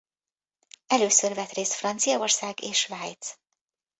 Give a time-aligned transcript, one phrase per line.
[0.87, 3.35] Először vett részt Franciaország és Svájc.